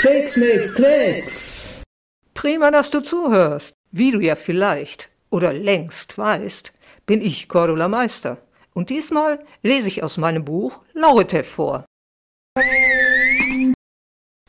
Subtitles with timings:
[0.00, 1.82] Fakes makes Klecks.
[2.34, 3.74] Prima, dass du zuhörst.
[3.90, 6.72] Wie du ja vielleicht oder längst weißt,
[7.04, 8.38] bin ich Cordula Meister.
[8.74, 11.84] Und diesmal lese ich aus meinem Buch Lauritev vor.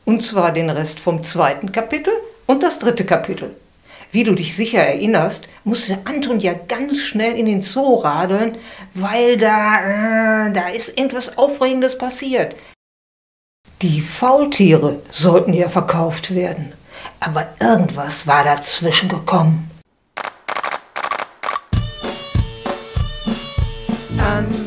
[0.04, 2.12] Und zwar den Rest vom zweiten Kapitel
[2.46, 3.56] und das dritte Kapitel.
[4.12, 8.56] Wie du dich sicher erinnerst, musste Anton ja ganz schnell in den Zoo radeln,
[8.94, 12.56] weil da, äh, da ist irgendwas Aufregendes passiert.
[13.82, 16.72] Die Faultiere sollten ja verkauft werden,
[17.20, 19.70] aber irgendwas war dazwischen gekommen.
[24.18, 24.65] Anton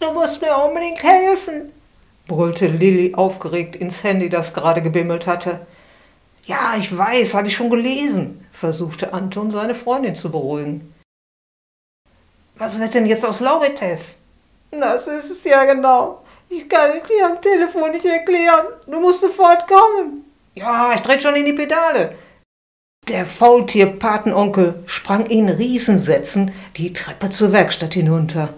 [0.00, 1.72] Du musst mir unbedingt helfen,
[2.28, 5.66] brüllte Lilly aufgeregt ins Handy, das gerade gebimmelt hatte.
[6.46, 10.94] Ja, ich weiß, habe ich schon gelesen, versuchte Anton seine Freundin zu beruhigen.
[12.56, 14.00] Was wird denn jetzt aus Lauritev?
[14.70, 16.22] Das ist es ja genau.
[16.48, 18.66] Ich kann es dir am Telefon nicht erklären.
[18.86, 20.24] Du musst sofort kommen.
[20.54, 22.14] Ja, ich dreh schon in die Pedale.
[23.06, 28.50] Der Faultier-Patenonkel sprang in Riesensätzen die Treppe zur Werkstatt hinunter.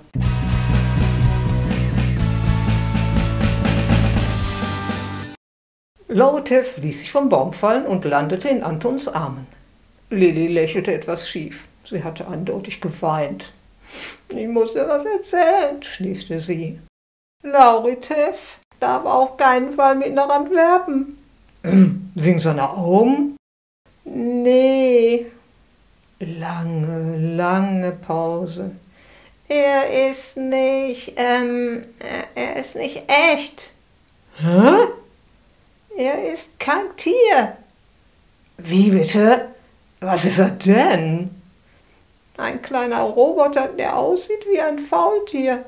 [6.12, 9.46] Lautev ließ sich vom Baum fallen und landete in Antons Armen.
[10.10, 11.68] Lilly lächelte etwas schief.
[11.88, 13.52] Sie hatte eindeutig geweint.
[14.28, 16.80] Ich muss dir was erzählen, schließte sie.
[17.44, 18.38] Lauritev
[18.80, 21.16] darf auf keinen Fall mit nach Antwerpen.
[21.62, 23.36] Wegen seiner Augen?
[24.04, 25.26] Nee.
[26.18, 28.72] Lange, lange Pause.
[29.48, 31.82] Er ist nicht, ähm,
[32.34, 33.70] er ist nicht echt.
[34.38, 34.88] Hä?
[36.00, 37.58] Er ist kein Tier.
[38.56, 39.48] Wie bitte?
[40.00, 41.28] Was ist er denn?
[42.38, 45.62] Ein kleiner Roboter, der aussieht wie ein Faultier.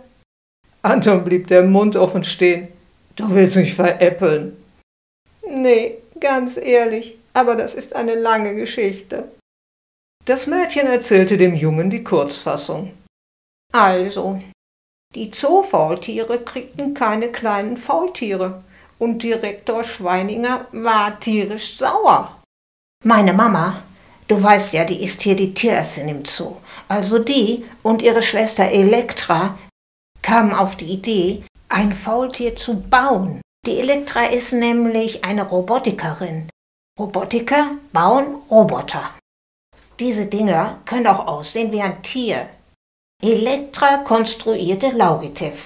[0.80, 2.68] Anton blieb der Mund offen stehen.
[3.14, 4.56] Du willst mich veräppeln.
[5.46, 9.30] Nee, ganz ehrlich, aber das ist eine lange Geschichte.
[10.24, 12.94] Das Mädchen erzählte dem Jungen die Kurzfassung.
[13.70, 14.40] Also,
[15.14, 18.62] die Zoofaultiere kriegten keine kleinen Faultiere
[19.02, 22.40] und Direktor Schweininger war tierisch sauer.
[23.04, 23.82] Meine Mama,
[24.28, 26.58] du weißt ja, die ist hier die Tierärztin im Zoo.
[26.86, 29.58] Also die und ihre Schwester Elektra
[30.22, 33.40] kamen auf die Idee, ein Faultier zu bauen.
[33.66, 36.48] Die Elektra ist nämlich eine Robotikerin.
[36.96, 39.10] Robotiker bauen Roboter.
[39.98, 42.48] Diese Dinger können auch aussehen wie ein Tier.
[43.20, 45.58] Elektra konstruierte Laugitev.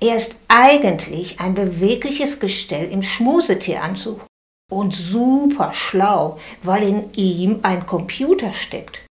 [0.00, 4.24] Er ist eigentlich ein bewegliches Gestell im Schmusetieranzug
[4.70, 9.04] und super schlau, weil in ihm ein Computer steckt.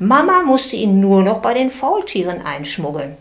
[0.00, 3.16] Mama musste ihn nur noch bei den Faultieren einschmuggeln.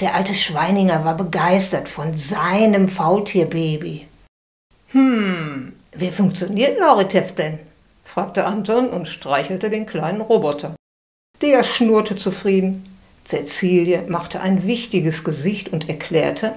[0.00, 4.06] Der alte Schweininger war begeistert von seinem Faultierbaby.
[4.88, 7.60] Hm, wie funktioniert Lauritev denn?
[8.04, 10.74] fragte Anton und streichelte den kleinen Roboter.
[11.40, 12.91] Der schnurrte zufrieden.
[13.24, 16.54] Cäcilie machte ein wichtiges Gesicht und erklärte,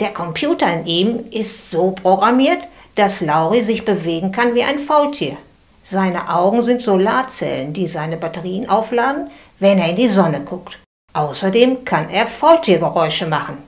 [0.00, 2.62] der Computer in ihm ist so programmiert,
[2.94, 5.36] dass Lauri sich bewegen kann wie ein Faultier.
[5.82, 10.78] Seine Augen sind Solarzellen, die seine Batterien aufladen, wenn er in die Sonne guckt.
[11.12, 13.58] Außerdem kann er Faultiergeräusche machen.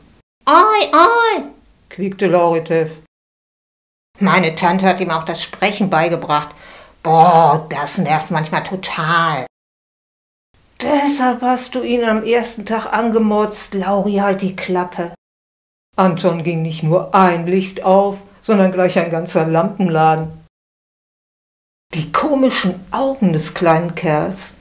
[0.46, 1.42] Ei, ei,
[1.90, 2.90] quiekte Lauritev.
[4.18, 6.54] Meine Tante hat ihm auch das Sprechen beigebracht.
[7.02, 9.44] Boah, das nervt manchmal total.
[10.82, 15.12] Deshalb hast du ihn am ersten Tag angemotzt, Lauri, halt die Klappe.
[15.96, 20.28] Anton ging nicht nur ein Licht auf, sondern gleich ein ganzer Lampenladen.
[21.94, 24.54] Die komischen Augen des kleinen Kerls,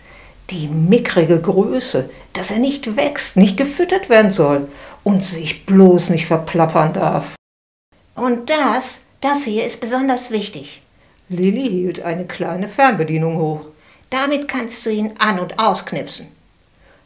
[0.51, 4.69] die mickrige Größe, dass er nicht wächst, nicht gefüttert werden soll
[5.03, 7.35] und sich bloß nicht verplappern darf.
[8.15, 10.81] Und das, das hier ist besonders wichtig.
[11.29, 13.70] Lilly hielt eine kleine Fernbedienung hoch.
[14.11, 16.27] Damit kannst du ihn an- und ausknipsen.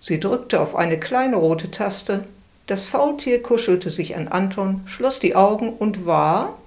[0.01, 2.25] Sie drückte auf eine kleine rote Taste.
[2.67, 6.57] Das Faultier kuschelte sich an Anton, schloss die Augen und war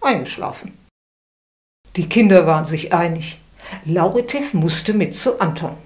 [0.00, 0.76] eingeschlafen.
[1.96, 3.38] Die Kinder waren sich einig.
[3.84, 5.76] Lauritev musste mit zu Anton.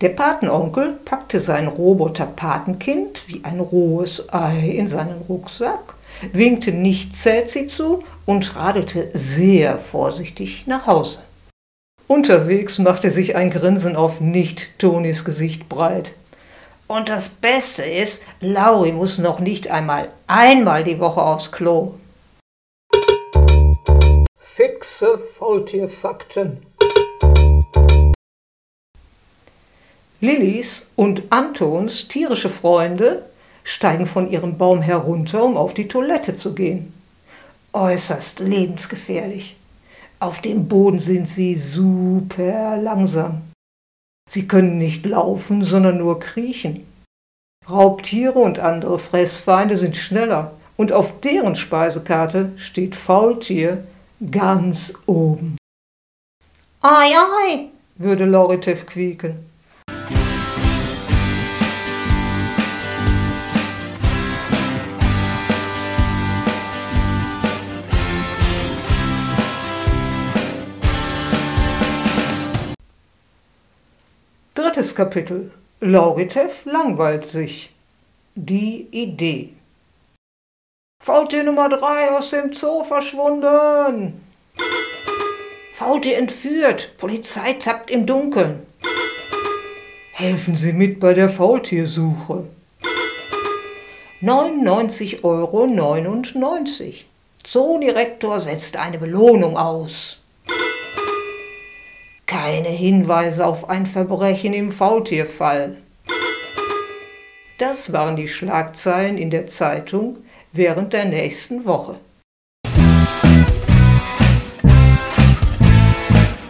[0.00, 5.94] Der Patenonkel packte sein Roboter-Patenkind wie ein rohes Ei in seinen Rucksack,
[6.32, 11.18] winkte nicht Cäzi zu und radelte sehr vorsichtig nach Hause.
[12.08, 16.12] Unterwegs machte sich ein Grinsen auf Nicht-Tonis Gesicht breit.
[16.86, 21.94] Und das Beste ist, Lauri muss noch nicht einmal einmal die Woche aufs Klo.
[24.96, 26.58] Hexe Faultierfakten.
[30.20, 33.24] Lillys und Antons tierische Freunde
[33.64, 36.94] steigen von ihrem Baum herunter, um auf die Toilette zu gehen.
[37.72, 39.56] Äußerst lebensgefährlich.
[40.18, 43.42] Auf dem Boden sind sie super langsam.
[44.30, 46.86] Sie können nicht laufen, sondern nur kriechen.
[47.68, 53.84] Raubtiere und andere Fressfeinde sind schneller und auf deren Speisekarte steht Faultier
[54.30, 55.56] ganz oben.
[56.82, 59.45] Oi, oi, würde Lauritev quieken.
[74.76, 75.50] Drittes Kapitel.
[75.80, 77.70] Lauritev langweilt sich.
[78.34, 79.54] Die Idee.
[81.02, 84.20] Faultier Nummer drei aus dem Zoo verschwunden.
[85.78, 86.90] Faultier entführt.
[86.98, 88.66] Polizei tappt im Dunkeln.
[90.12, 92.44] Helfen Sie mit bei der Faultiersuche.
[94.20, 95.66] 99,99 Euro.
[97.44, 100.18] Zoodirektor setzt eine Belohnung aus.
[102.26, 105.76] Keine Hinweise auf ein Verbrechen im Faultierfall.
[107.58, 110.18] Das waren die Schlagzeilen in der Zeitung
[110.52, 112.00] während der nächsten Woche.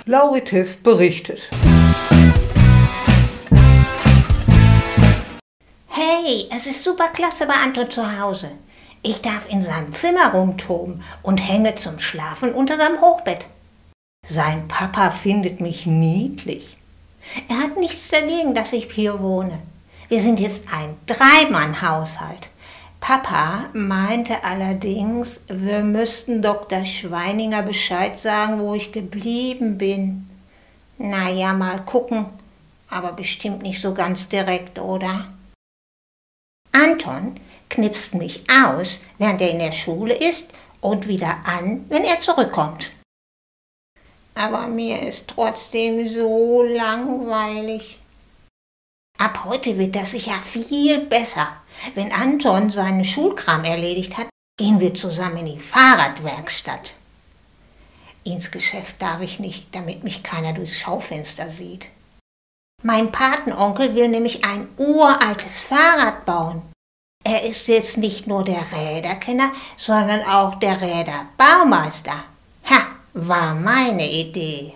[0.06, 1.50] Lauritev berichtet.
[5.88, 8.50] Hey, es ist super klasse bei Anton zu Hause.
[9.02, 13.44] Ich darf in seinem Zimmer rumtoben und hänge zum Schlafen unter seinem Hochbett.
[14.28, 16.76] Sein Papa findet mich niedlich.
[17.49, 19.58] Er hat nichts dagegen, dass ich hier wohne.
[20.08, 22.49] Wir sind jetzt ein Dreimann-Haushalt.
[23.00, 26.84] Papa meinte allerdings, wir müssten Dr.
[26.84, 30.29] Schweininger Bescheid sagen, wo ich geblieben bin.
[30.99, 32.26] Na ja, mal gucken,
[32.88, 35.26] aber bestimmt nicht so ganz direkt, oder?
[36.72, 37.37] Anton
[37.69, 40.49] knipst mich aus, während er in der Schule ist,
[40.81, 42.90] und wieder an, wenn er zurückkommt.
[44.37, 47.99] Aber mir ist trotzdem so langweilig.
[49.19, 51.49] Ab heute wird das sicher viel besser.
[51.94, 54.29] Wenn Anton seinen Schulkram erledigt hat,
[54.59, 56.93] gehen wir zusammen in die Fahrradwerkstatt.
[58.25, 61.87] Ins Geschäft darf ich nicht, damit mich keiner durchs Schaufenster sieht.
[62.82, 66.61] Mein Patenonkel will nämlich ein uraltes Fahrrad bauen.
[67.25, 72.25] Er ist jetzt nicht nur der Räderkenner, sondern auch der Räderbaumeister.
[73.19, 74.75] War meine Idee.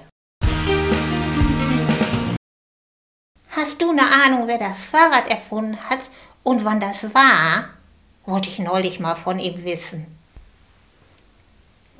[3.51, 5.99] Hast du eine Ahnung, wer das Fahrrad erfunden hat
[6.43, 7.67] und wann das war?
[8.25, 10.07] Wollte ich neulich mal von ihm wissen.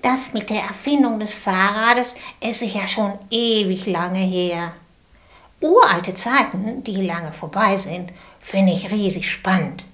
[0.01, 4.73] Das mit der Erfindung des Fahrrades ist sicher schon ewig lange her.
[5.61, 9.85] Uralte Zeiten, die lange vorbei sind, finde ich riesig spannend.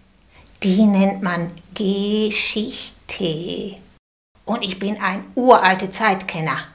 [0.63, 2.95] Die nennt man Geschichte.
[4.47, 6.69] Und ich bin ein uralte Zeitkenner.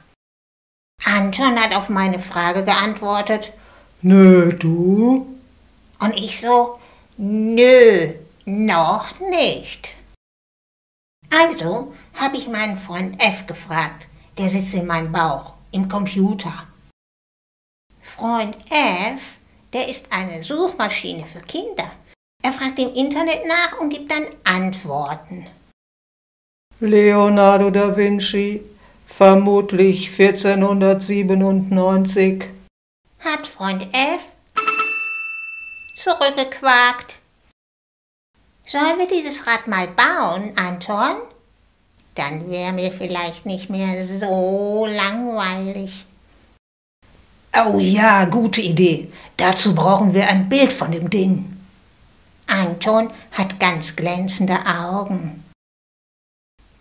[1.04, 3.52] Anton hat auf meine Frage geantwortet.
[4.02, 5.26] Nö, du?
[5.98, 6.78] Und ich so,
[7.16, 8.12] nö,
[8.44, 9.96] noch nicht.
[11.30, 14.06] Also habe ich meinen Freund F gefragt.
[14.38, 16.66] Der sitzt in meinem Bauch, im Computer.
[18.16, 19.20] Freund F,
[19.72, 21.90] der ist eine Suchmaschine für Kinder.
[22.42, 25.46] Er fragt im Internet nach und gibt dann Antworten.
[26.84, 28.60] Leonardo da Vinci,
[29.06, 32.42] vermutlich 1497.
[33.20, 34.18] Hat Freund F
[35.94, 37.20] zurückgequakt.
[38.66, 41.18] Sollen wir dieses Rad mal bauen, Anton?
[42.16, 46.04] Dann wäre mir vielleicht nicht mehr so langweilig.
[47.56, 49.06] Oh ja, gute Idee.
[49.36, 51.60] Dazu brauchen wir ein Bild von dem Ding.
[52.48, 55.44] Anton hat ganz glänzende Augen.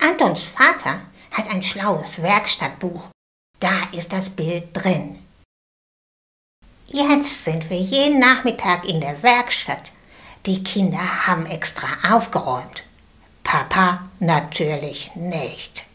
[0.01, 3.03] Antons Vater hat ein schlaues Werkstattbuch.
[3.59, 5.19] Da ist das Bild drin.
[6.87, 9.91] Jetzt sind wir jeden Nachmittag in der Werkstatt.
[10.47, 12.83] Die Kinder haben extra aufgeräumt.
[13.43, 15.85] Papa natürlich nicht.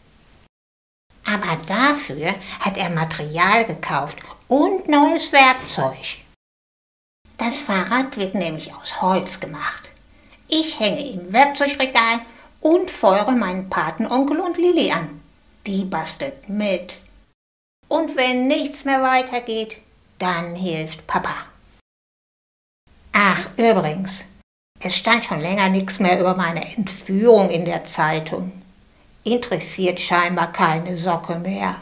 [1.25, 6.19] Aber dafür hat er Material gekauft und neues Werkzeug.
[7.37, 9.89] Das Fahrrad wird nämlich aus Holz gemacht.
[10.47, 12.21] Ich hänge im Werkzeugregal
[12.61, 15.21] und feuere meinen Patenonkel und Lilly an.
[15.65, 16.99] Die bastelt mit.
[17.87, 19.77] Und wenn nichts mehr weitergeht,
[20.19, 21.35] dann hilft Papa.
[23.13, 24.25] Ach, übrigens,
[24.79, 28.51] es stand schon länger nichts mehr über meine Entführung in der Zeitung.
[29.23, 31.75] Interessiert scheinbar keine Socke mehr.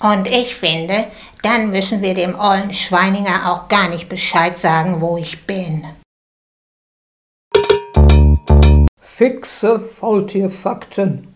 [0.00, 1.06] Und ich finde,
[1.42, 5.84] dann müssen wir dem ollen Schweininger auch gar nicht Bescheid sagen, wo ich bin.
[9.14, 11.28] Fixe Faultierfakten.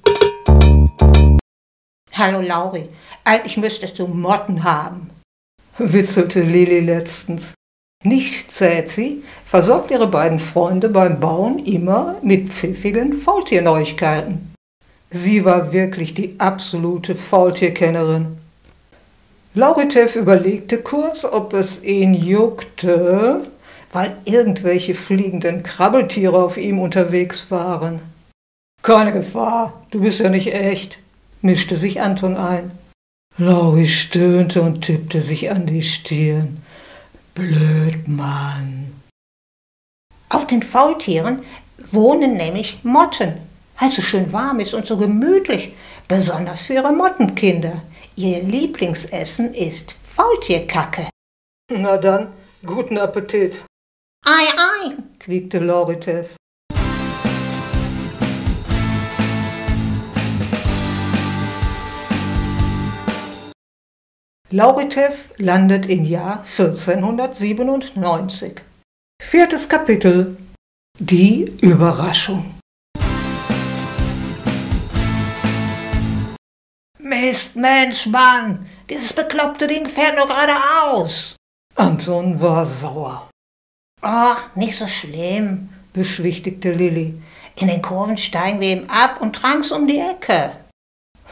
[2.10, 2.88] Hallo Lauri,
[3.22, 5.10] eigentlich müsstest du Motten haben.
[5.76, 7.52] Witzelte Lili letztens.
[8.02, 14.54] Nicht zäht sie, versorgt ihre beiden Freunde beim Bauen immer mit pfiffigen Faultierneuigkeiten.
[15.10, 18.38] Sie war wirklich die absolute Faultierkennerin.
[19.52, 23.46] Lauritev überlegte kurz, ob es ihn juckte,
[23.96, 28.00] weil irgendwelche fliegenden Krabbeltiere auf ihm unterwegs waren.
[28.82, 30.98] Keine Gefahr, du bist ja nicht echt,
[31.40, 32.72] mischte sich Anton ein.
[33.38, 36.62] Lauri stöhnte und tippte sich an die Stirn.
[37.34, 38.92] Blöd, Mann.
[40.28, 41.38] Auf den Faultieren
[41.90, 43.32] wohnen nämlich Motten,
[43.78, 45.72] weil es so schön warm ist und so gemütlich,
[46.06, 47.80] besonders für ihre Mottenkinder.
[48.14, 51.08] Ihr Lieblingsessen ist Faultierkacke.
[51.72, 52.28] Na dann,
[52.62, 53.65] guten Appetit.
[54.28, 56.34] Ei, ei, quiekte Loritev.
[64.50, 68.62] Lauritev landet im Jahr 1497.
[69.22, 70.36] Viertes Kapitel
[70.98, 72.58] Die Überraschung.
[76.98, 81.36] Mist, Mensch, Mann, dieses bekloppte Ding fährt nur geradeaus.
[81.76, 83.30] Anton war sauer.
[84.02, 87.14] Ach, nicht so schlimm, beschwichtigte Lilly.
[87.56, 90.52] In den Kurven steigen wir ihm ab und tranks um die Ecke.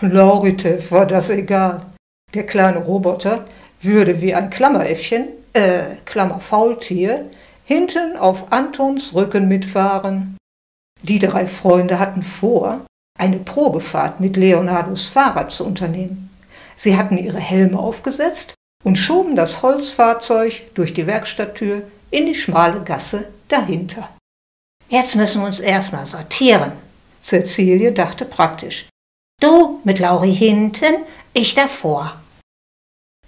[0.00, 1.84] Lauritev war das egal.
[2.32, 3.46] Der kleine Roboter
[3.82, 7.30] würde wie ein Klammeräffchen, äh, Klammerfaultier,
[7.64, 10.36] hinten auf Antons Rücken mitfahren.
[11.02, 12.80] Die drei Freunde hatten vor,
[13.18, 16.30] eine Probefahrt mit Leonardos Fahrrad zu unternehmen.
[16.76, 21.82] Sie hatten ihre Helme aufgesetzt und schoben das Holzfahrzeug durch die Werkstatttür
[22.14, 24.08] in die schmale Gasse dahinter.
[24.88, 26.72] Jetzt müssen wir uns erstmal sortieren.
[27.22, 28.86] Cecilie dachte praktisch.
[29.40, 30.94] Du mit Lauri hinten,
[31.32, 32.20] ich davor.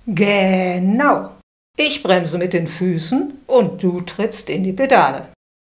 [0.07, 1.33] Genau.
[1.77, 5.29] Ich bremse mit den Füßen und du trittst in die Pedale.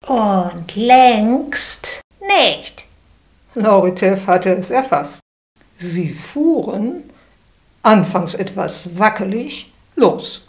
[0.08, 1.88] Und längst
[2.22, 2.86] nicht.
[3.56, 5.20] Lauritev hatte es erfasst.
[5.77, 7.10] Sie fuhren,
[7.84, 10.48] anfangs etwas wackelig, los.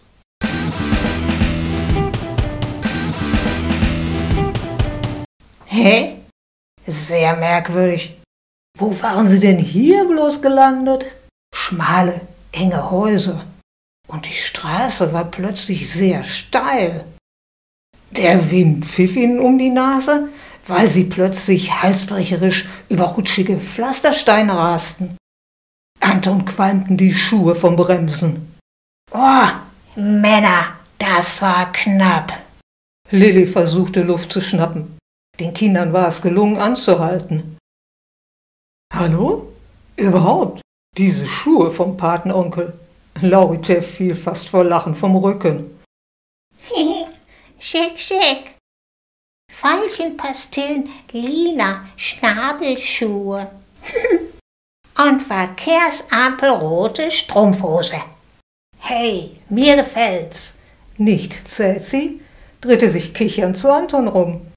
[5.73, 6.17] Hä?
[6.87, 8.19] Sehr merkwürdig.
[8.79, 11.07] Wo waren Sie denn hier bloß gelandet?
[11.55, 12.21] Schmale,
[12.53, 13.47] enge Häuser
[14.07, 17.07] und die Straße war plötzlich sehr steil.
[18.11, 20.29] Der Wind pfiff ihnen um die Nase,
[20.67, 25.17] weil sie plötzlich halsbrecherisch über rutschige Pflastersteine rasten.
[26.01, 28.55] Anton qualmten die Schuhe vom Bremsen.
[29.13, 29.49] Oh,
[29.97, 32.39] Männer, das war knapp.
[33.11, 34.99] Lilly versuchte Luft zu schnappen.
[35.41, 37.57] Den Kindern war es gelungen anzuhalten.
[38.93, 39.53] Hallo?
[39.97, 40.61] Überhaupt?
[40.97, 42.79] Diese Schuhe vom Patenonkel.
[43.21, 45.83] Laurite fiel fast vor Lachen vom Rücken.
[47.59, 48.57] schick, schick.
[49.51, 53.51] Veilchenpastillen, lila Schnabelschuhe.
[54.99, 58.03] Und verkehrsampelrote Strumpfhose.
[58.79, 60.57] Hey, mir gefällt's.
[60.99, 62.21] Nicht Cäci
[62.61, 64.52] drehte sich kichernd zu Anton rum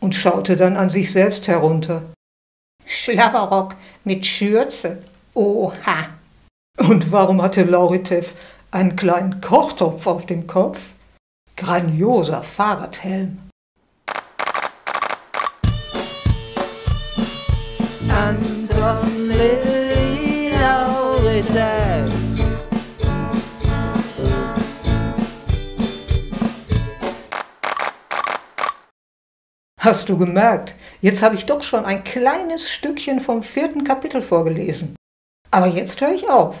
[0.00, 2.02] und schaute dann an sich selbst herunter.
[2.86, 3.74] Schlabberrock
[4.04, 4.98] mit Schürze.
[5.34, 6.08] Oha.
[6.78, 8.32] Und warum hatte Lauritev
[8.70, 10.78] einen kleinen Kochtopf auf dem Kopf?
[11.56, 13.38] Grandioser Fahrradhelm.
[18.08, 21.77] Anton Lilly Lauritev.
[29.80, 34.96] Hast du gemerkt, jetzt habe ich doch schon ein kleines Stückchen vom vierten Kapitel vorgelesen.
[35.52, 36.56] Aber jetzt höre ich auf.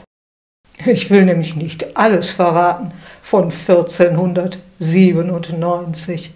[0.86, 6.32] Ich will nämlich nicht alles verraten von 1497.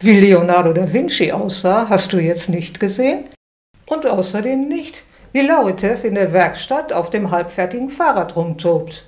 [0.00, 3.26] Wie Leonardo da Vinci aussah, hast du jetzt nicht gesehen?
[3.86, 9.07] Und außerdem nicht, wie Lauritev in der Werkstatt auf dem halbfertigen Fahrrad rumtobt.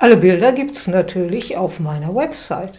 [0.00, 2.74] Alle Bilder gibt's natürlich auf meiner Website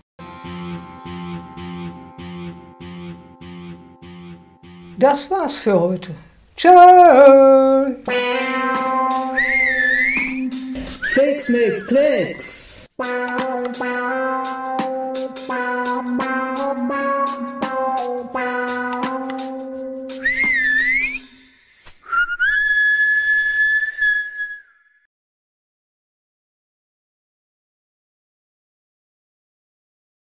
[4.99, 6.11] Das war's für heute.
[6.57, 6.71] Tschö!
[11.13, 12.87] Fix makes clicks.